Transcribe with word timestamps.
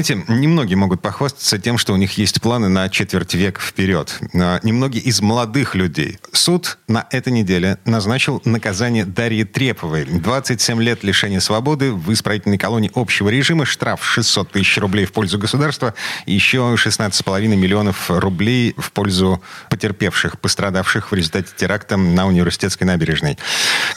Знаете, 0.00 0.24
немногие 0.28 0.78
могут 0.78 1.02
похвастаться 1.02 1.58
тем, 1.58 1.76
что 1.76 1.92
у 1.92 1.96
них 1.96 2.16
есть 2.16 2.40
планы 2.40 2.70
на 2.70 2.88
четверть 2.88 3.34
века 3.34 3.60
вперед. 3.60 4.18
А, 4.32 4.58
немногие 4.62 5.02
из 5.02 5.20
молодых 5.20 5.74
людей. 5.74 6.18
Суд 6.32 6.78
на 6.88 7.06
этой 7.10 7.34
неделе 7.34 7.76
назначил 7.84 8.40
наказание 8.46 9.04
Дарьи 9.04 9.44
Треповой. 9.44 10.06
27 10.06 10.82
лет 10.82 11.04
лишения 11.04 11.40
свободы 11.40 11.92
в 11.92 12.10
исправительной 12.14 12.56
колонии 12.56 12.90
общего 12.94 13.28
режима, 13.28 13.66
штраф 13.66 14.02
600 14.02 14.52
тысяч 14.52 14.78
рублей 14.78 15.04
в 15.04 15.12
пользу 15.12 15.38
государства 15.38 15.92
еще 16.24 16.76
16,5 16.78 17.48
миллионов 17.48 18.10
рублей 18.10 18.74
в 18.78 18.92
пользу 18.92 19.42
потерпевших, 19.68 20.40
пострадавших 20.40 21.12
в 21.12 21.14
результате 21.14 21.48
теракта 21.54 21.98
на 21.98 22.26
университетской 22.26 22.86
набережной. 22.86 23.36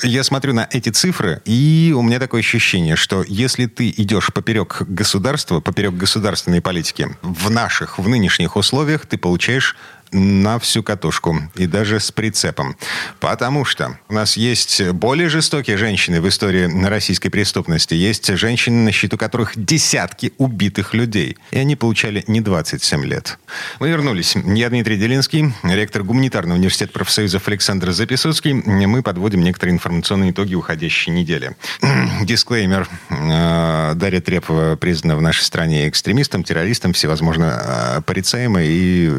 Я 0.01 0.25
смотрю 0.25 0.53
на 0.53 0.67
эти 0.69 0.89
цифры, 0.89 1.41
и 1.45 1.93
у 1.95 2.01
меня 2.01 2.19
такое 2.19 2.41
ощущение, 2.41 2.97
что 2.97 3.23
если 3.25 3.67
ты 3.67 3.89
идешь 3.95 4.33
поперек 4.33 4.81
государства, 4.81 5.61
поперек 5.61 5.92
государственной 5.97 6.61
политики. 6.61 7.15
В 7.21 7.49
наших, 7.49 7.99
в 7.99 8.07
нынешних 8.07 8.55
условиях 8.55 9.05
ты 9.05 9.17
получаешь 9.17 9.75
на 10.13 10.59
всю 10.59 10.83
катушку. 10.83 11.37
И 11.55 11.67
даже 11.67 11.99
с 11.99 12.11
прицепом. 12.11 12.77
Потому 13.19 13.65
что 13.65 13.97
у 14.09 14.13
нас 14.13 14.37
есть 14.37 14.81
более 14.91 15.29
жестокие 15.29 15.77
женщины 15.77 16.21
в 16.21 16.27
истории 16.27 16.69
российской 16.85 17.29
преступности. 17.29 17.93
Есть 17.93 18.27
женщины, 18.37 18.83
на 18.85 18.91
счету 18.91 19.17
которых 19.17 19.51
десятки 19.55 20.33
убитых 20.37 20.93
людей. 20.93 21.37
И 21.51 21.57
они 21.57 21.75
получали 21.75 22.23
не 22.27 22.41
27 22.41 23.05
лет. 23.05 23.39
Мы 23.79 23.89
вернулись. 23.89 24.35
Я 24.35 24.69
Дмитрий 24.69 24.97
Делинский, 24.97 25.53
ректор 25.63 26.03
гуманитарного 26.03 26.57
университета 26.57 26.93
профсоюзов 26.93 27.47
Александр 27.47 27.91
Записоцкий. 27.91 28.53
Мы 28.53 29.01
подводим 29.01 29.41
некоторые 29.43 29.75
информационные 29.75 30.31
итоги 30.31 30.55
уходящей 30.55 31.11
недели. 31.11 31.55
Дисклеймер. 32.21 32.87
Э, 33.09 33.93
Дарья 33.95 34.21
Трепова 34.21 34.75
признана 34.75 35.15
в 35.15 35.21
нашей 35.21 35.41
стране 35.41 35.87
экстремистом, 35.89 36.43
террористом, 36.43 36.93
всевозможно 36.93 37.97
э, 37.97 38.01
порицаемой. 38.01 38.67
И 38.69 39.11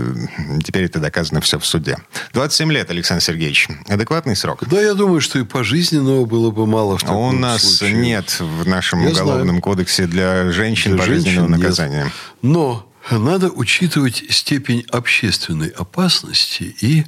теперь 0.65 0.84
это 0.85 1.01
доказано 1.01 1.41
все 1.41 1.59
в 1.59 1.67
суде. 1.67 1.97
27 2.33 2.73
лет, 2.73 2.91
Александр 2.91 3.23
Сергеевич. 3.23 3.69
Адекватный 3.89 4.37
срок? 4.37 4.63
Да, 4.69 4.81
я 4.81 4.95
думаю, 4.95 5.21
что 5.21 5.39
и 5.39 5.45
пожизненного 5.45 6.25
было 6.25 6.51
бы 6.51 6.67
мало 6.67 6.99
в 6.99 7.05
У 7.11 7.33
нас 7.33 7.63
случае. 7.77 7.97
нет 7.97 8.41
в 8.41 8.67
нашем 8.67 9.03
я 9.05 9.11
уголовном 9.11 9.47
знаю. 9.47 9.63
кодексе 9.63 10.07
для 10.07 10.51
женщин 10.51 10.93
для 10.93 11.01
пожизненного 11.01 11.49
женщин 11.49 11.61
наказания. 11.61 12.05
Нет. 12.05 12.13
Но 12.43 12.87
надо 13.11 13.51
учитывать 13.51 14.25
степень 14.31 14.85
общественной 14.91 15.69
опасности 15.69 16.75
и 16.81 17.05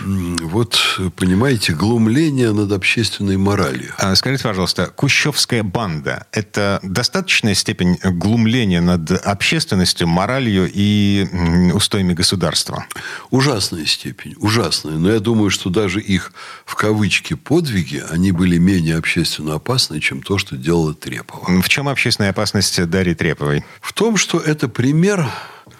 вот, 0.00 0.78
понимаете, 1.16 1.72
глумление 1.72 2.52
над 2.52 2.72
общественной 2.72 3.36
моралью. 3.36 3.94
А, 3.98 4.14
скажите, 4.14 4.44
пожалуйста, 4.44 4.86
Кущевская 4.86 5.62
банда– 5.62 6.26
это 6.32 6.80
достаточная 6.82 7.54
степень 7.54 7.98
глумления 8.02 8.80
над 8.80 9.10
общественностью, 9.10 10.06
моралью 10.06 10.70
и 10.72 11.26
устоями 11.72 12.12
государства? 12.12 12.86
Ужасная 13.30 13.86
степень, 13.86 14.34
ужасная. 14.38 14.96
Но 14.96 15.10
я 15.10 15.20
думаю, 15.20 15.50
что 15.50 15.70
даже 15.70 16.00
их, 16.00 16.32
в 16.66 16.74
кавычки, 16.74 17.34
подвиги, 17.34 18.02
они 18.10 18.32
были 18.32 18.58
менее 18.58 18.96
общественно 18.96 19.54
опасны, 19.54 20.00
чем 20.00 20.22
то, 20.22 20.36
что 20.36 20.56
делала 20.56 20.94
Трепова. 20.94 21.62
В 21.62 21.68
чем 21.68 21.88
общественная 21.88 22.30
опасность 22.30 22.84
Дарьи 22.86 23.14
Треповой? 23.14 23.64
В 23.80 23.92
том, 23.92 24.16
что 24.16 24.38
это 24.38 24.68
пример 24.68 25.26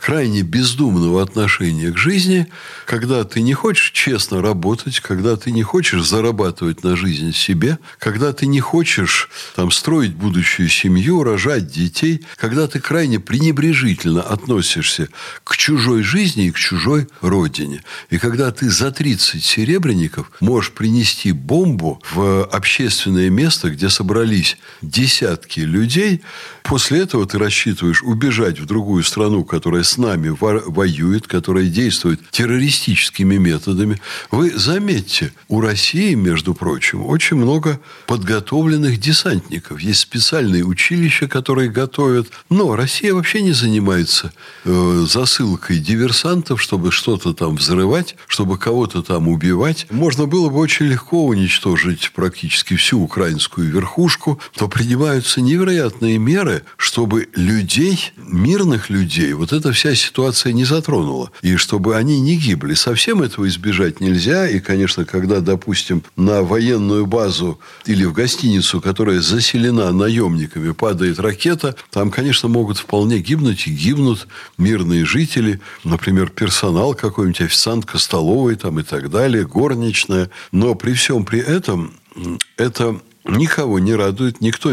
крайне 0.07 0.43
бездумного 0.43 1.21
отношения 1.21 1.91
к 1.91 1.99
жизни, 1.99 2.47
когда 2.85 3.25
ты 3.25 3.41
не 3.41 3.55
хочешь 3.55 3.91
честно 3.91 4.41
работать, 4.41 5.01
когда 5.01 5.35
ты 5.35 5.51
не 5.51 5.65
хочешь 5.65 6.07
зарабатывать 6.07 6.85
на 6.85 6.95
жизнь 6.95 7.33
себе, 7.33 7.81
когда 7.99 8.33
ты 8.33 8.47
не 8.47 8.61
хочешь 8.61 9.29
там, 9.57 9.73
строить 9.73 10.15
будущую 10.15 10.69
семью, 10.69 11.25
рожать 11.25 11.67
детей, 11.67 12.25
когда 12.37 12.69
ты 12.69 12.79
крайне 12.79 13.19
пренебрежительно 13.19 14.23
относишься 14.23 15.09
к 15.43 15.57
чужой 15.57 16.05
жизни 16.05 16.47
и 16.47 16.51
к 16.53 16.57
чужой 16.57 17.09
родине. 17.21 17.83
И 18.09 18.19
когда 18.19 18.53
ты 18.53 18.71
за 18.71 18.93
30 18.93 19.43
серебряников 19.43 20.31
можешь 20.39 20.71
принести 20.71 21.33
бомбу 21.33 22.01
в 22.13 22.45
общественное 22.45 23.29
место, 23.29 23.71
где 23.71 23.91
собрались 23.91 24.57
десятки 24.83 25.59
людей, 25.59 26.23
после 26.63 27.01
этого 27.01 27.27
ты 27.27 27.39
рассчитываешь 27.39 28.05
убежать 28.05 28.61
в 28.61 28.67
другую 28.67 29.03
страну, 29.03 29.45
которая 29.45 29.83
с 29.83 29.96
нами 29.97 30.29
воюет, 30.29 31.27
которая 31.27 31.67
действует 31.67 32.21
террористическими 32.31 33.37
методами. 33.37 34.01
Вы 34.31 34.57
заметьте, 34.57 35.33
у 35.49 35.61
России, 35.61 36.15
между 36.15 36.55
прочим, 36.55 37.05
очень 37.07 37.37
много 37.37 37.81
подготовленных 38.07 38.99
десантников. 38.99 39.81
Есть 39.81 40.01
специальные 40.01 40.65
училища, 40.65 41.29
которые 41.29 41.71
готовят. 41.71 42.31
Но 42.51 42.77
Россия 42.77 43.15
вообще 43.15 43.43
не 43.43 43.53
занимается 43.53 44.33
э, 44.65 45.05
засылкой 45.09 45.79
диверсантов, 45.79 46.61
чтобы 46.61 46.93
что-то 46.93 47.33
там 47.33 47.57
взрывать, 47.57 48.17
чтобы 48.27 48.59
кого-то 48.59 49.03
там 49.03 49.29
убивать. 49.29 49.87
Можно 49.91 50.27
было 50.27 50.49
бы 50.49 50.59
очень 50.59 50.87
легко 50.87 51.27
уничтожить 51.27 52.13
практически 52.15 52.77
всю 52.77 53.01
украинскую 53.01 53.71
верхушку, 53.71 54.41
то 54.57 54.69
принимаются 54.69 55.41
невероятные 55.41 56.19
меры, 56.19 56.63
чтобы 56.77 57.29
людей, 57.35 58.13
мирных 58.17 58.91
людей, 58.91 59.33
вот 59.33 59.53
эта 59.53 59.73
вся 59.77 59.95
ситуация 59.95 60.53
не 60.53 60.65
затронула. 60.65 61.31
И 61.43 61.57
чтобы 61.57 61.97
они 61.97 62.19
не 62.21 62.37
гибли. 62.37 62.75
Совсем 62.75 63.23
этого 63.23 63.47
избежать 63.47 64.01
нельзя. 64.01 64.49
И, 64.49 64.59
конечно, 64.59 65.05
когда, 65.05 65.41
допустим, 65.41 66.03
на 66.17 66.43
военную 66.43 67.07
базу 67.07 67.61
или 67.85 68.05
в 68.05 68.13
гостиницу, 68.13 68.81
которая 68.81 69.21
заселена 69.21 69.93
наемниками, 69.93 70.73
падает 70.73 71.21
ракета, 71.21 71.77
там, 71.91 72.11
конечно, 72.11 72.49
могут 72.49 72.79
вполне 72.79 73.19
гибнуть 73.19 73.67
и 73.67 73.71
гибнут 73.71 74.27
мирные 74.59 75.05
жители. 75.05 75.61
Например, 75.85 76.31
персонал 76.31 76.95
какой-нибудь, 76.95 77.43
официантка 77.43 77.99
столовой 77.99 78.57
там 78.57 78.81
и 78.81 78.83
так 78.83 79.11
далее, 79.11 79.47
горничная. 79.47 80.31
Но 80.53 80.75
при 80.75 80.95
всем 80.95 81.25
при 81.25 81.41
этом 81.41 81.93
это 82.57 82.99
никого 83.29 83.79
не 83.79 83.95
радует, 83.95 84.41
никто 84.41 84.73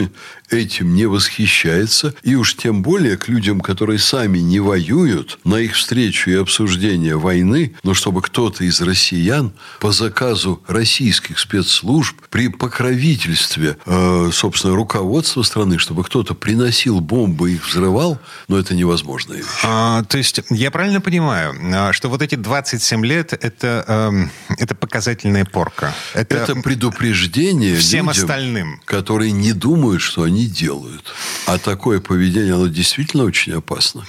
этим 0.49 0.93
не 0.93 1.05
восхищается. 1.05 2.13
И 2.23 2.35
уж 2.35 2.55
тем 2.55 2.81
более 2.81 3.17
к 3.17 3.27
людям, 3.27 3.61
которые 3.61 3.99
сами 3.99 4.39
не 4.39 4.59
воюют, 4.59 5.39
на 5.43 5.55
их 5.55 5.75
встречу 5.75 6.29
и 6.29 6.35
обсуждение 6.35 7.17
войны, 7.17 7.75
но 7.83 7.93
чтобы 7.93 8.21
кто-то 8.21 8.63
из 8.63 8.81
россиян 8.81 9.53
по 9.79 9.91
заказу 9.91 10.61
российских 10.67 11.39
спецслужб 11.39 12.15
при 12.29 12.47
покровительстве, 12.47 13.77
э, 13.85 14.29
собственно, 14.33 14.75
руководства 14.75 15.43
страны, 15.43 15.77
чтобы 15.79 16.03
кто-то 16.03 16.33
приносил 16.33 16.99
бомбы 16.99 17.51
и 17.51 17.55
их 17.55 17.67
взрывал, 17.67 18.19
но 18.47 18.57
это 18.57 18.75
невозможно. 18.75 19.35
А, 19.63 20.03
то 20.03 20.17
есть 20.17 20.41
я 20.49 20.71
правильно 20.71 21.01
понимаю, 21.01 21.55
а, 21.73 21.93
что 21.93 22.09
вот 22.09 22.21
эти 22.21 22.35
27 22.35 23.05
лет 23.05 23.33
это, 23.33 23.85
э, 23.87 24.55
это 24.57 24.75
показательная 24.75 25.45
порка? 25.45 25.93
Это, 26.13 26.37
это 26.37 26.55
предупреждение 26.55 27.75
всем 27.77 28.07
людям, 28.07 28.23
остальным, 28.23 28.81
которые 28.85 29.31
не 29.31 29.53
думают, 29.53 30.01
что 30.01 30.23
они 30.23 30.32
делают. 30.41 31.13
А 31.45 31.57
такое 31.57 31.99
поведение, 31.99 32.55
оно 32.55 32.67
действительно 32.67 33.23
очень 33.23 33.53
опасно. 33.53 34.03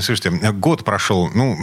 Слушайте, 0.00 0.30
год 0.52 0.84
прошел, 0.84 1.30
ну, 1.34 1.56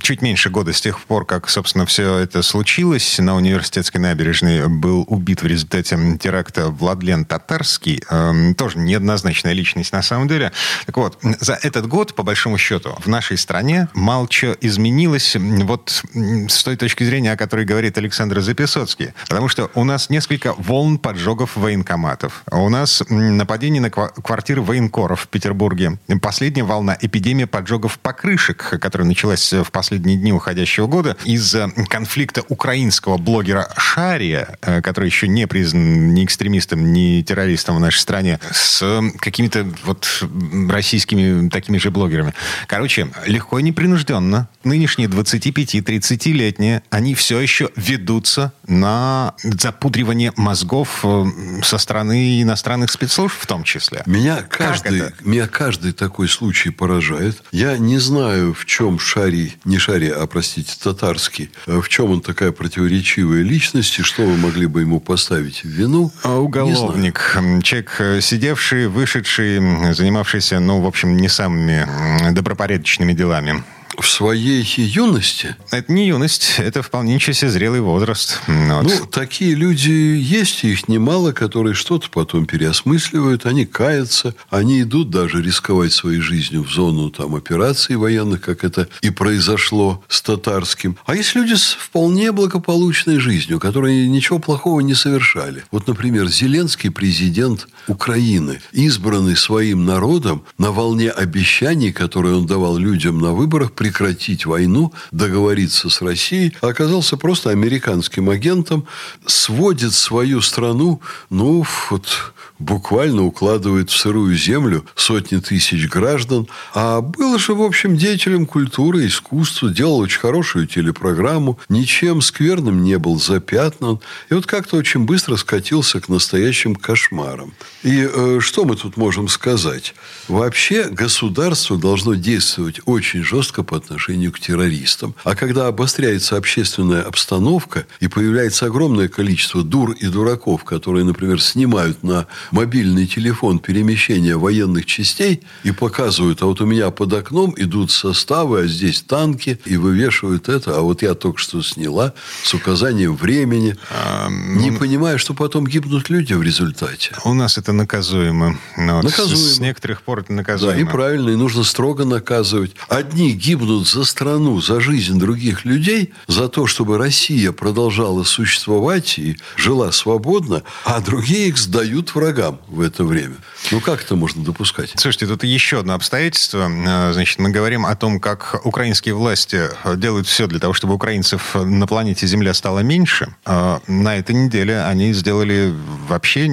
чуть 0.00 0.22
меньше 0.22 0.50
года 0.50 0.72
с 0.72 0.80
тех 0.80 1.00
пор, 1.00 1.24
как, 1.24 1.48
собственно, 1.48 1.86
все 1.86 2.18
это 2.18 2.42
случилось. 2.42 3.18
На 3.18 3.36
университетской 3.36 4.00
набережной 4.00 4.68
был 4.68 5.04
убит 5.08 5.42
в 5.42 5.46
результате 5.46 5.98
теракта 6.20 6.68
Владлен 6.68 7.24
Татарский. 7.24 8.02
Эм, 8.10 8.54
тоже 8.54 8.78
неоднозначная 8.78 9.52
личность 9.52 9.92
на 9.92 10.02
самом 10.02 10.28
деле. 10.28 10.52
Так 10.86 10.96
вот, 10.96 11.18
за 11.40 11.54
этот 11.54 11.86
год, 11.86 12.14
по 12.14 12.22
большому 12.22 12.58
счету, 12.58 12.96
в 12.98 13.08
нашей 13.08 13.36
стране 13.38 13.88
мало 13.94 14.26
что 14.30 14.56
изменилось 14.60 15.36
вот 15.36 16.02
с 16.14 16.64
той 16.64 16.76
точки 16.76 17.04
зрения, 17.04 17.32
о 17.32 17.36
которой 17.36 17.64
говорит 17.64 17.98
Александр 17.98 18.40
Записоцкий. 18.40 19.10
Потому 19.28 19.48
что 19.48 19.70
у 19.74 19.84
нас 19.84 20.10
несколько 20.10 20.52
волн 20.54 20.98
поджогов 20.98 21.56
военкоматов. 21.56 22.42
У 22.50 22.68
нас 22.68 23.02
нападение 23.32 23.80
на 23.80 23.90
квартиры 23.90 24.62
военкоров 24.62 25.22
в 25.22 25.28
Петербурге. 25.28 25.98
Последняя 26.20 26.64
волна 26.64 26.96
эпидемия 27.00 27.46
поджогов 27.46 27.98
покрышек, 27.98 28.78
которая 28.80 29.06
началась 29.06 29.52
в 29.52 29.70
последние 29.70 30.16
дни 30.16 30.32
уходящего 30.32 30.86
года 30.86 31.16
из-за 31.24 31.70
конфликта 31.88 32.42
украинского 32.48 33.16
блогера 33.16 33.68
Шария, 33.76 34.58
э, 34.62 34.82
который 34.82 35.06
еще 35.06 35.28
не 35.28 35.46
признан 35.46 36.14
ни 36.14 36.24
экстремистом, 36.24 36.92
ни 36.92 37.22
террористом 37.22 37.76
в 37.76 37.80
нашей 37.80 37.98
стране, 37.98 38.38
с 38.50 38.82
какими-то 39.18 39.66
вот 39.84 40.24
российскими 40.68 41.48
такими 41.48 41.78
же 41.78 41.90
блогерами. 41.90 42.34
Короче, 42.66 43.08
легко 43.26 43.58
и 43.58 43.62
непринужденно. 43.62 44.48
Нынешние 44.64 45.08
25-30-летние, 45.08 46.82
они 46.90 47.14
все 47.14 47.40
еще 47.40 47.70
ведутся 47.76 48.52
на 48.66 49.34
запудривание 49.42 50.32
мозгов 50.36 51.00
э, 51.04 51.24
со 51.62 51.78
стороны 51.78 52.42
иностранных 52.42 52.90
спецслужб 52.90 53.15
спецслужб 53.16 53.34
в 53.40 53.46
том 53.46 53.64
числе. 53.64 54.02
Меня 54.06 54.42
каждый, 54.42 55.02
меня 55.22 55.48
каждый 55.48 55.92
такой 55.92 56.28
случай 56.28 56.70
поражает. 56.70 57.42
Я 57.50 57.78
не 57.78 57.98
знаю, 57.98 58.52
в 58.52 58.66
чем 58.66 58.98
Шари, 58.98 59.54
не 59.64 59.78
Шари, 59.78 60.08
а, 60.08 60.26
простите, 60.26 60.74
татарский, 60.82 61.50
э, 61.66 61.80
в 61.80 61.88
чем 61.88 62.10
он 62.10 62.20
такая 62.20 62.52
противоречивая 62.52 63.42
личность, 63.42 63.98
и 63.98 64.02
что 64.02 64.22
вы 64.22 64.36
могли 64.36 64.66
бы 64.66 64.82
ему 64.82 65.00
поставить 65.00 65.64
в 65.64 65.68
вину. 65.68 66.12
А 66.22 66.38
уголовник. 66.38 67.20
Человек, 67.62 67.94
э, 67.98 68.20
сидевший, 68.20 68.88
вышедший, 68.88 69.94
занимавшийся, 69.94 70.60
ну, 70.60 70.80
в 70.80 70.86
общем, 70.86 71.16
не 71.16 71.28
самыми 71.28 71.86
добропорядочными 72.32 73.12
делами 73.12 73.64
в 73.98 74.08
своей 74.08 74.62
юности? 74.62 75.56
Это 75.70 75.92
не 75.92 76.08
юность, 76.08 76.54
это 76.58 76.82
вполне 76.82 77.14
ничего 77.14 77.32
себе 77.32 77.50
зрелый 77.50 77.80
возраст. 77.80 78.40
Вот. 78.46 78.84
Ну, 78.84 79.06
такие 79.06 79.54
люди 79.54 79.90
есть, 79.90 80.64
их 80.64 80.88
немало, 80.88 81.32
которые 81.32 81.74
что-то 81.74 82.08
потом 82.10 82.46
переосмысливают, 82.46 83.46
они 83.46 83.66
каятся, 83.66 84.34
они 84.50 84.82
идут 84.82 85.10
даже 85.10 85.42
рисковать 85.42 85.92
своей 85.92 86.20
жизнью 86.20 86.64
в 86.64 86.70
зону 86.70 87.10
там, 87.10 87.34
операций 87.34 87.96
военных, 87.96 88.40
как 88.40 88.64
это 88.64 88.88
и 89.02 89.10
произошло 89.10 90.02
с 90.08 90.22
татарским. 90.22 90.96
А 91.06 91.14
есть 91.14 91.34
люди 91.34 91.54
с 91.54 91.72
вполне 91.72 92.32
благополучной 92.32 93.18
жизнью, 93.18 93.60
которые 93.60 94.06
ничего 94.08 94.38
плохого 94.38 94.80
не 94.80 94.94
совершали. 94.94 95.64
Вот, 95.70 95.86
например, 95.86 96.28
Зеленский 96.28 96.90
президент 96.90 97.68
Украины, 97.88 98.60
избранный 98.72 99.36
своим 99.36 99.84
народом 99.84 100.44
на 100.58 100.70
волне 100.70 101.10
обещаний, 101.10 101.92
которые 101.92 102.36
он 102.36 102.46
давал 102.46 102.76
людям 102.76 103.20
на 103.20 103.32
выборах, 103.32 103.72
прекратить 103.86 104.46
войну, 104.46 104.92
договориться 105.12 105.88
с 105.88 106.02
Россией, 106.02 106.56
а 106.60 106.68
оказался 106.68 107.16
просто 107.16 107.50
американским 107.50 108.30
агентом, 108.30 108.84
сводит 109.26 109.92
свою 109.92 110.40
страну, 110.40 111.00
ну, 111.30 111.64
вот 111.90 112.32
буквально 112.58 113.24
укладывает 113.24 113.90
в 113.90 113.96
сырую 113.96 114.36
землю 114.36 114.84
сотни 114.94 115.38
тысяч 115.38 115.88
граждан. 115.88 116.48
А 116.74 117.00
был 117.00 117.38
же, 117.38 117.54
в 117.54 117.62
общем, 117.62 117.96
деятелем 117.96 118.46
культуры, 118.46 119.06
искусства, 119.06 119.70
делал 119.70 119.98
очень 119.98 120.20
хорошую 120.20 120.66
телепрограмму, 120.66 121.58
ничем 121.68 122.22
скверным 122.22 122.82
не 122.82 122.98
был 122.98 123.18
запятнан. 123.18 124.00
И 124.30 124.34
вот 124.34 124.46
как-то 124.46 124.76
очень 124.76 125.04
быстро 125.04 125.36
скатился 125.36 126.00
к 126.00 126.08
настоящим 126.08 126.74
кошмарам. 126.74 127.54
И 127.82 128.08
э, 128.12 128.38
что 128.40 128.64
мы 128.64 128.76
тут 128.76 128.96
можем 128.96 129.28
сказать? 129.28 129.94
Вообще 130.28 130.84
государство 130.84 131.76
должно 131.76 132.14
действовать 132.14 132.80
очень 132.86 133.22
жестко 133.22 133.62
по 133.62 133.76
отношению 133.76 134.32
к 134.32 134.40
террористам. 134.40 135.14
А 135.24 135.34
когда 135.34 135.66
обостряется 135.66 136.36
общественная 136.36 137.02
обстановка 137.02 137.86
и 138.00 138.08
появляется 138.08 138.66
огромное 138.66 139.08
количество 139.08 139.62
дур 139.62 139.92
и 139.92 140.06
дураков, 140.06 140.64
которые, 140.64 141.04
например, 141.04 141.40
снимают 141.40 142.02
на 142.02 142.26
мобильный 142.50 143.06
телефон 143.06 143.58
перемещения 143.58 144.36
военных 144.36 144.86
частей 144.86 145.42
и 145.64 145.72
показывают, 145.72 146.42
а 146.42 146.46
вот 146.46 146.60
у 146.60 146.66
меня 146.66 146.90
под 146.90 147.12
окном 147.12 147.54
идут 147.56 147.90
составы, 147.90 148.60
а 148.60 148.66
здесь 148.66 149.02
танки, 149.02 149.58
и 149.64 149.76
вывешивают 149.76 150.48
это, 150.48 150.76
а 150.76 150.80
вот 150.80 151.02
я 151.02 151.14
только 151.14 151.38
что 151.38 151.62
сняла 151.62 152.14
с 152.42 152.54
указанием 152.54 153.16
времени, 153.16 153.76
а, 153.90 154.28
не 154.30 154.70
ну, 154.70 154.78
понимая, 154.78 155.18
что 155.18 155.34
потом 155.34 155.66
гибнут 155.66 156.08
люди 156.08 156.32
в 156.34 156.42
результате. 156.42 157.14
У 157.24 157.34
нас 157.34 157.58
это 157.58 157.72
наказуемо. 157.72 158.58
Но 158.76 159.00
ну, 159.00 159.02
наказуемо. 159.02 159.36
С, 159.36 159.56
с 159.56 159.60
некоторых 159.60 160.02
пор 160.02 160.20
это 160.20 160.32
наказуемо. 160.32 160.74
Да, 160.74 160.80
и 160.80 160.84
правильно, 160.84 161.30
и 161.30 161.36
нужно 161.36 161.64
строго 161.64 162.04
наказывать. 162.04 162.72
Одни 162.88 163.32
гибнут 163.32 163.88
за 163.88 164.04
страну, 164.04 164.60
за 164.60 164.80
жизнь 164.80 165.18
других 165.18 165.64
людей, 165.64 166.12
за 166.26 166.48
то, 166.48 166.66
чтобы 166.66 166.98
Россия 166.98 167.52
продолжала 167.52 168.24
существовать 168.24 169.18
и 169.18 169.36
жила 169.56 169.92
свободно, 169.92 170.62
а 170.84 171.00
другие 171.00 171.48
их 171.48 171.58
сдают 171.58 172.14
врагам 172.14 172.35
врагам 172.36 172.60
в 172.68 172.80
это 172.80 173.04
время. 173.04 173.36
Ну, 173.72 173.80
как 173.80 174.02
это 174.02 174.14
можно 174.14 174.44
допускать? 174.44 174.92
Слушайте, 174.96 175.26
тут 175.26 175.44
еще 175.44 175.80
одно 175.80 175.94
обстоятельство. 175.94 176.68
Э, 176.68 177.12
значит, 177.12 177.38
мы 177.38 177.50
говорим 177.50 177.86
о 177.86 177.94
том, 177.96 178.20
как 178.20 178.60
украинские 178.64 179.14
власти 179.14 179.62
делают 179.96 180.26
все 180.26 180.46
для 180.46 180.58
того, 180.58 180.72
чтобы 180.74 180.94
украинцев 180.94 181.54
на 181.54 181.86
планете 181.86 182.26
Земля 182.26 182.54
стало 182.54 182.80
меньше. 182.80 183.34
А 183.44 183.80
на 183.86 184.16
этой 184.16 184.34
неделе 184.34 184.82
они 184.82 185.12
сделали 185.12 185.72
вообще... 186.08 186.46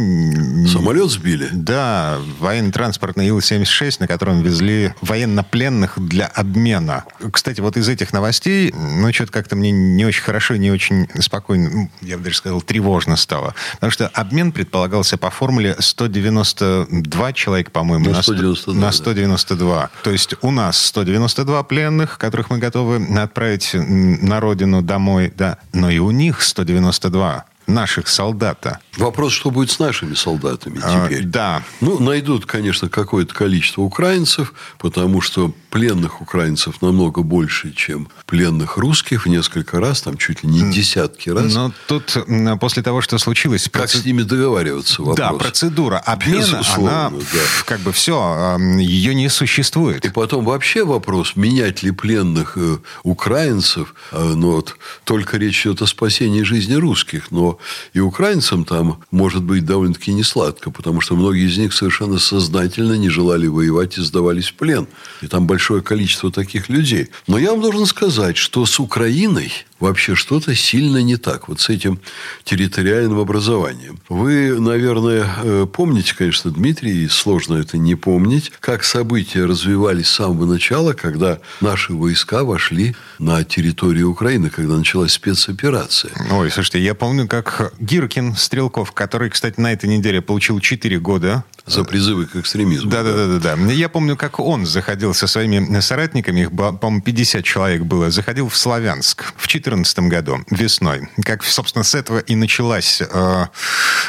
Самолет 0.67 1.09
сбили? 1.11 1.49
Да, 1.51 2.17
военно-транспортный 2.39 3.27
Ил-76, 3.27 3.97
на 3.99 4.07
котором 4.07 4.41
везли 4.41 4.93
военнопленных 5.01 5.99
для 5.99 6.27
обмена. 6.27 7.03
Кстати, 7.31 7.59
вот 7.61 7.77
из 7.77 7.89
этих 7.89 8.13
новостей, 8.13 8.73
ну, 8.73 9.11
что-то 9.11 9.31
как-то 9.31 9.55
мне 9.55 9.71
не 9.71 10.05
очень 10.05 10.23
хорошо, 10.23 10.55
не 10.55 10.71
очень 10.71 11.07
спокойно, 11.19 11.89
я 12.01 12.17
бы 12.17 12.23
даже 12.23 12.37
сказал, 12.37 12.61
тревожно 12.61 13.17
стало. 13.17 13.53
Потому 13.73 13.91
что 13.91 14.07
обмен 14.07 14.51
предполагался 14.51 15.17
по 15.17 15.29
формуле 15.29 15.72
192 15.79 17.33
человека, 17.33 17.71
по-моему, 17.71 18.09
на 18.09 18.21
192. 18.21 18.73
На 18.73 18.91
192. 18.91 19.75
Да. 19.75 19.89
То 20.03 20.11
есть 20.11 20.35
у 20.41 20.51
нас 20.51 20.77
192 20.77 21.63
пленных, 21.63 22.17
которых 22.17 22.49
мы 22.49 22.59
готовы 22.59 23.05
отправить 23.19 23.71
на 23.73 24.39
родину 24.39 24.81
домой, 24.81 25.33
да, 25.35 25.57
но 25.73 25.89
и 25.89 25.99
у 25.99 26.11
них 26.11 26.41
192 26.41 27.45
наших 27.67 28.07
солдата. 28.07 28.79
Вопрос, 28.97 29.33
что 29.33 29.51
будет 29.51 29.71
с 29.71 29.79
нашими 29.79 30.13
солдатами 30.13 30.79
а, 30.83 31.05
теперь? 31.05 31.23
А, 31.23 31.27
да. 31.27 31.63
Ну, 31.81 31.99
найдут, 31.99 32.45
конечно, 32.45 32.89
какое-то 32.89 33.33
количество 33.33 33.81
украинцев, 33.81 34.53
потому 34.79 35.21
что 35.21 35.53
пленных 35.73 36.21
украинцев 36.21 36.83
намного 36.83 37.23
больше, 37.23 37.73
чем 37.73 38.07
пленных 38.27 38.77
русских 38.77 39.25
в 39.25 39.29
несколько 39.29 39.79
раз, 39.79 40.03
там 40.03 40.17
чуть 40.17 40.43
ли 40.43 40.49
не 40.49 40.71
десятки 40.71 41.31
раз. 41.31 41.51
Но 41.51 41.73
тут 41.87 42.15
после 42.59 42.83
того, 42.83 43.01
что 43.01 43.17
случилось... 43.17 43.63
Как 43.71 43.89
проц... 43.89 43.95
с 43.95 44.05
ними 44.05 44.21
договариваться? 44.21 45.01
Вопрос. 45.01 45.17
Да, 45.17 45.33
процедура 45.33 45.97
обмена, 45.97 46.61
она 46.75 47.09
да. 47.09 47.39
как 47.65 47.79
бы 47.79 47.91
все, 47.91 48.55
ее 48.77 49.15
не 49.15 49.29
существует. 49.29 50.05
И 50.05 50.09
потом 50.09 50.45
вообще 50.45 50.83
вопрос, 50.85 51.35
менять 51.35 51.81
ли 51.81 51.89
пленных 51.89 52.55
э, 52.55 52.77
украинцев, 53.01 53.95
э, 54.11 54.33
ну 54.35 54.51
вот, 54.51 54.77
только 55.05 55.37
речь 55.37 55.65
идет 55.65 55.81
о 55.81 55.87
спасении 55.87 56.43
жизни 56.43 56.75
русских, 56.75 57.31
но 57.31 57.57
и 57.93 57.99
украинцам 57.99 58.63
там 58.63 59.01
может 59.09 59.41
быть 59.41 59.65
довольно-таки 59.65 60.13
не 60.13 60.23
сладко, 60.23 60.69
потому 60.69 61.01
что 61.01 61.15
многие 61.15 61.47
из 61.47 61.57
них 61.57 61.73
совершенно 61.73 62.19
сознательно 62.19 62.93
не 62.93 63.09
желали 63.09 63.47
воевать 63.47 63.97
и 63.97 64.01
сдавались 64.03 64.49
в 64.49 64.53
плен. 64.53 64.87
И 65.23 65.27
там 65.27 65.47
большое 65.63 65.81
количество 65.81 66.29
таких 66.29 66.67
людей. 66.67 67.09
Но 67.25 67.37
я 67.37 67.51
вам 67.51 67.61
должен 67.61 67.85
сказать, 67.85 68.35
что 68.35 68.65
с 68.65 68.81
Украиной 68.81 69.53
вообще 69.79 70.13
что-то 70.15 70.55
сильно 70.55 70.97
не 71.01 71.17
так. 71.17 71.47
Вот 71.47 71.61
с 71.61 71.69
этим 71.69 71.99
территориальным 72.43 73.19
образованием. 73.19 73.99
Вы, 74.09 74.59
наверное, 74.59 75.25
э, 75.43 75.67
помните, 75.71 76.15
конечно, 76.17 76.51
Дмитрий, 76.51 77.07
сложно 77.07 77.55
это 77.55 77.77
не 77.77 77.95
помнить, 77.95 78.51
как 78.59 78.83
события 78.83 79.45
развивались 79.45 80.07
с 80.07 80.15
самого 80.15 80.45
начала, 80.45 80.93
когда 80.93 81.39
наши 81.61 81.93
войска 81.93 82.43
вошли 82.43 82.95
на 83.19 83.43
территорию 83.43 84.09
Украины, 84.09 84.49
когда 84.49 84.77
началась 84.77 85.13
спецоперация. 85.13 86.11
Ой, 86.31 86.51
слушайте, 86.51 86.81
я 86.81 86.93
помню, 86.93 87.27
как 87.27 87.73
Гиркин 87.79 88.35
Стрелков, 88.35 88.91
который, 88.91 89.29
кстати, 89.29 89.59
на 89.59 89.71
этой 89.71 89.89
неделе 89.89 90.21
получил 90.21 90.59
4 90.59 90.99
года. 90.99 91.43
За 91.65 91.83
призывы 91.85 92.25
к 92.25 92.35
экстремизму. 92.35 92.89
Да, 92.89 93.03
да, 93.03 93.13
да, 93.15 93.39
да. 93.39 93.55
да. 93.55 93.71
Я 93.71 93.87
помню, 93.87 94.17
как 94.17 94.39
он 94.39 94.65
заходил 94.65 95.13
со 95.13 95.27
своими 95.27 95.79
соратниками, 95.79 96.41
их, 96.41 96.51
по-моему, 96.51 97.01
50 97.01 97.43
человек 97.43 97.83
было, 97.83 98.11
заходил 98.11 98.49
в 98.49 98.57
Славянск 98.57 99.23
в 99.37 99.47
2014 99.47 99.99
году, 99.99 100.39
весной. 100.49 101.07
Как, 101.23 101.43
собственно, 101.43 101.83
с 101.83 101.95
этого 101.95 102.19
и 102.19 102.35
началась 102.35 103.01
э, 103.01 103.45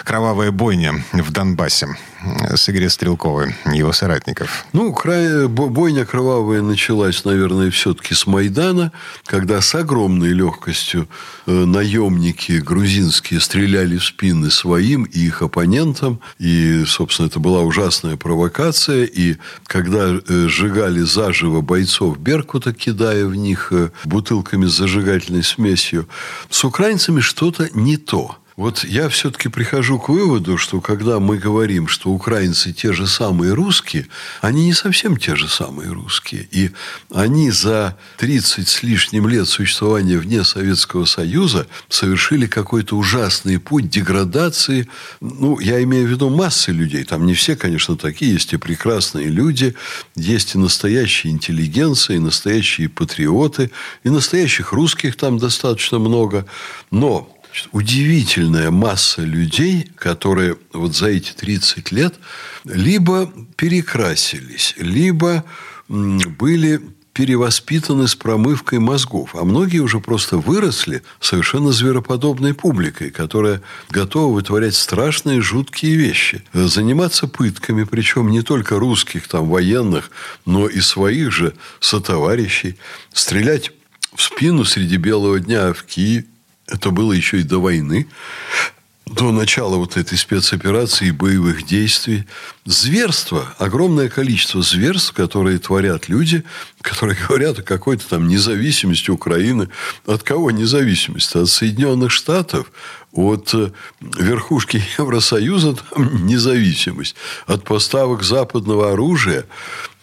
кровавая 0.04 0.50
бойня 0.50 1.04
в 1.12 1.30
Донбассе 1.30 1.88
с 2.54 2.68
Игорем 2.68 2.90
Стрелковым, 2.90 3.54
его 3.72 3.92
соратников. 3.92 4.66
Ну, 4.72 4.92
край, 4.92 5.46
бойня 5.46 6.04
кровавая 6.04 6.62
началась, 6.62 7.24
наверное, 7.24 7.70
все-таки 7.70 8.14
с 8.14 8.26
Майдана, 8.26 8.92
когда 9.24 9.60
с 9.60 9.74
огромной 9.74 10.30
легкостью 10.30 11.08
э, 11.46 11.52
наемники 11.52 12.52
грузинские 12.52 13.40
стреляли 13.40 13.98
в 13.98 14.04
спины 14.04 14.50
своим 14.50 15.04
и 15.04 15.20
их 15.20 15.42
оппонентам. 15.42 16.20
И, 16.38 16.84
собственно, 16.86 17.26
это 17.26 17.40
была 17.44 17.60
ужасная 17.60 18.16
провокация. 18.16 19.04
И 19.04 19.36
когда 19.66 20.14
э, 20.14 20.48
сжигали 20.48 21.00
заживо 21.00 21.60
бойцов 21.60 22.18
Беркута, 22.18 22.72
кидая 22.72 23.26
в 23.26 23.36
них 23.36 23.68
э, 23.70 23.90
бутылками 24.04 24.64
с 24.64 24.72
зажигательной 24.72 25.42
смесью, 25.42 26.08
с 26.48 26.64
украинцами 26.64 27.20
что-то 27.20 27.68
не 27.74 27.98
то. 27.98 28.38
Вот 28.56 28.84
я 28.84 29.08
все-таки 29.08 29.48
прихожу 29.48 29.98
к 29.98 30.08
выводу, 30.08 30.56
что 30.58 30.80
когда 30.80 31.18
мы 31.18 31.38
говорим, 31.38 31.88
что 31.88 32.10
украинцы 32.10 32.72
те 32.72 32.92
же 32.92 33.08
самые 33.08 33.52
русские, 33.52 34.06
они 34.42 34.66
не 34.66 34.72
совсем 34.72 35.16
те 35.16 35.34
же 35.34 35.48
самые 35.48 35.90
русские. 35.90 36.46
И 36.52 36.70
они 37.12 37.50
за 37.50 37.98
30 38.18 38.68
с 38.68 38.84
лишним 38.84 39.26
лет 39.26 39.48
существования 39.48 40.18
вне 40.18 40.44
Советского 40.44 41.04
Союза 41.04 41.66
совершили 41.88 42.46
какой-то 42.46 42.96
ужасный 42.96 43.58
путь 43.58 43.90
деградации. 43.90 44.88
Ну, 45.20 45.58
я 45.58 45.82
имею 45.82 46.06
в 46.06 46.10
виду 46.10 46.30
массы 46.30 46.70
людей. 46.70 47.02
Там 47.02 47.26
не 47.26 47.34
все, 47.34 47.56
конечно, 47.56 47.96
такие. 47.96 48.34
Есть 48.34 48.52
и 48.52 48.56
прекрасные 48.56 49.30
люди, 49.30 49.74
есть 50.14 50.54
и 50.54 50.58
настоящие 50.58 51.32
интеллигенции, 51.32 52.16
и 52.16 52.20
настоящие 52.20 52.88
патриоты, 52.88 53.72
и 54.04 54.10
настоящих 54.10 54.72
русских 54.72 55.16
там 55.16 55.38
достаточно 55.38 55.98
много. 55.98 56.46
Но 56.92 57.33
удивительная 57.72 58.70
масса 58.70 59.22
людей, 59.22 59.90
которые 59.96 60.56
вот 60.72 60.96
за 60.96 61.08
эти 61.08 61.32
30 61.32 61.92
лет 61.92 62.14
либо 62.64 63.32
перекрасились, 63.56 64.74
либо 64.78 65.44
были 65.88 66.80
перевоспитаны 67.14 68.08
с 68.08 68.16
промывкой 68.16 68.80
мозгов, 68.80 69.36
а 69.36 69.44
многие 69.44 69.78
уже 69.78 70.00
просто 70.00 70.36
выросли 70.36 71.02
совершенно 71.20 71.70
звероподобной 71.70 72.54
публикой, 72.54 73.10
которая 73.10 73.62
готова 73.88 74.34
вытворять 74.34 74.74
страшные, 74.74 75.40
жуткие 75.40 75.94
вещи. 75.94 76.42
Заниматься 76.52 77.28
пытками, 77.28 77.84
причем 77.84 78.30
не 78.30 78.42
только 78.42 78.80
русских 78.80 79.28
там 79.28 79.48
военных, 79.48 80.10
но 80.44 80.66
и 80.66 80.80
своих 80.80 81.30
же 81.30 81.54
сотоварищей. 81.78 82.76
Стрелять 83.12 83.70
в 84.14 84.20
спину 84.20 84.64
среди 84.64 84.96
белого 84.96 85.38
дня 85.38 85.72
в 85.72 85.84
Киев. 85.84 86.24
Это 86.66 86.90
было 86.90 87.12
еще 87.12 87.40
и 87.40 87.44
до 87.44 87.60
войны 87.60 88.08
до 89.06 89.32
начала 89.32 89.76
вот 89.76 89.96
этой 89.96 90.16
спецоперации 90.16 91.08
и 91.08 91.12
боевых 91.12 91.66
действий. 91.66 92.24
Зверство, 92.64 93.54
огромное 93.58 94.08
количество 94.08 94.62
зверств, 94.62 95.12
которые 95.12 95.58
творят 95.58 96.08
люди, 96.08 96.42
которые 96.84 97.16
говорят 97.28 97.58
о 97.58 97.62
какой-то 97.62 98.06
там 98.08 98.28
независимости 98.28 99.10
Украины. 99.10 99.68
От 100.06 100.22
кого 100.22 100.50
независимость? 100.50 101.34
От 101.34 101.48
Соединенных 101.48 102.12
Штатов, 102.12 102.70
от 103.10 103.54
э, 103.54 103.70
верхушки 104.00 104.82
Евросоюза 104.98 105.76
там 105.76 106.26
независимость, 106.26 107.16
от 107.46 107.64
поставок 107.64 108.22
западного 108.22 108.92
оружия. 108.92 109.46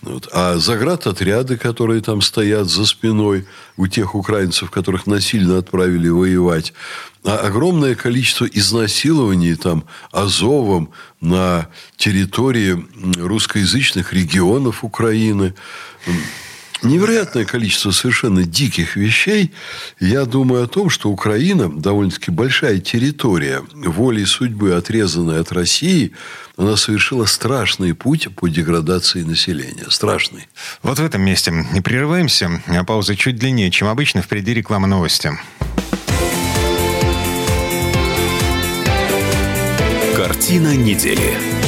Вот. 0.01 0.27
А 0.33 0.57
заградотряды, 0.57 1.57
которые 1.57 2.01
там 2.01 2.21
стоят 2.21 2.67
за 2.67 2.87
спиной 2.87 3.45
у 3.77 3.85
тех 3.85 4.15
украинцев, 4.15 4.71
которых 4.71 5.05
насильно 5.05 5.59
отправили 5.59 6.09
воевать, 6.09 6.73
а 7.23 7.37
огромное 7.37 7.93
количество 7.93 8.45
изнасилований 8.45 9.53
там 9.53 9.83
Азовом 10.11 10.89
на 11.19 11.67
территории 11.97 12.83
русскоязычных 13.19 14.11
регионов 14.13 14.83
Украины. 14.83 15.53
Невероятное 16.83 17.45
количество 17.45 17.91
совершенно 17.91 18.43
диких 18.43 18.95
вещей. 18.95 19.51
Я 19.99 20.25
думаю 20.25 20.63
о 20.63 20.67
том, 20.67 20.89
что 20.89 21.09
Украина, 21.09 21.69
довольно-таки 21.69 22.31
большая 22.31 22.79
территория, 22.79 23.63
волей 23.73 24.25
судьбы, 24.25 24.73
отрезанная 24.73 25.41
от 25.41 25.51
России, 25.51 26.13
она 26.57 26.75
совершила 26.77 27.25
страшный 27.25 27.93
путь 27.93 28.33
по 28.35 28.47
деградации 28.47 29.21
населения. 29.21 29.85
Страшный. 29.89 30.47
Вот 30.81 30.97
в 30.97 31.03
этом 31.03 31.21
месте 31.21 31.51
не 31.71 31.81
прерываемся. 31.81 32.61
А 32.65 32.83
пауза 32.83 33.15
чуть 33.15 33.37
длиннее, 33.37 33.69
чем 33.69 33.87
обычно. 33.87 34.23
Впереди 34.23 34.53
реклама 34.53 34.87
новости. 34.87 35.31
Картина 40.15 40.75
недели. 40.75 41.60